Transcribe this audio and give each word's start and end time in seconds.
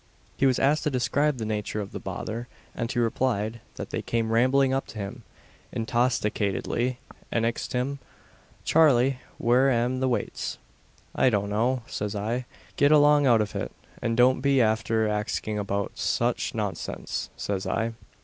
He 0.35 0.47
was 0.47 0.57
asked 0.57 0.81
to 0.85 0.89
describe 0.89 1.37
the 1.37 1.45
nature 1.45 1.79
of 1.79 1.91
the 1.91 1.99
bother; 1.99 2.47
and 2.73 2.91
he 2.91 2.97
replied, 2.97 3.61
that 3.75 3.91
they 3.91 4.01
came 4.01 4.31
rambling 4.31 4.73
up 4.73 4.87
to 4.87 4.97
him 4.97 5.21
intosticatedly, 5.71 6.97
and 7.31 7.45
ax'd 7.45 7.73
him 7.73 7.99
"Charley, 8.63 9.19
where 9.37 9.69
am 9.69 9.99
the 9.99 10.09
waits?" 10.09 10.57
"I 11.13 11.29
don't 11.29 11.51
know," 11.51 11.83
says 11.85 12.15
I 12.15 12.45
"get 12.77 12.91
along 12.91 13.27
out 13.27 13.41
of 13.41 13.55
it; 13.55 13.71
and 14.01 14.17
don't 14.17 14.41
be 14.41 14.59
after 14.59 15.07
axing 15.07 15.59
about 15.59 15.99
such 15.99 16.55
nonsense," 16.55 17.29
says 17.37 17.67
I. 17.67 17.93